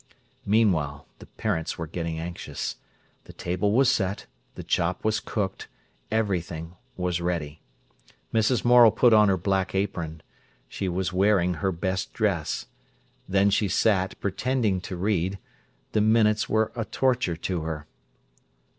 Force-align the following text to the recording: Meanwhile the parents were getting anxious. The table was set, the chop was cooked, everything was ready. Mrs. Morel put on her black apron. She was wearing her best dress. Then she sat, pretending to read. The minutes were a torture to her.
Meanwhile 0.47 1.05
the 1.19 1.27
parents 1.27 1.77
were 1.77 1.85
getting 1.85 2.17
anxious. 2.19 2.77
The 3.25 3.33
table 3.33 3.71
was 3.71 3.87
set, 3.87 4.25
the 4.55 4.63
chop 4.63 5.05
was 5.05 5.19
cooked, 5.19 5.67
everything 6.09 6.75
was 6.97 7.21
ready. 7.21 7.61
Mrs. 8.33 8.65
Morel 8.65 8.89
put 8.89 9.13
on 9.13 9.29
her 9.29 9.37
black 9.37 9.75
apron. 9.75 10.23
She 10.67 10.89
was 10.89 11.13
wearing 11.13 11.53
her 11.61 11.71
best 11.71 12.13
dress. 12.13 12.65
Then 13.29 13.51
she 13.51 13.67
sat, 13.67 14.19
pretending 14.19 14.81
to 14.81 14.95
read. 14.97 15.37
The 15.91 16.01
minutes 16.01 16.49
were 16.49 16.71
a 16.75 16.83
torture 16.85 17.35
to 17.35 17.61
her. 17.61 17.85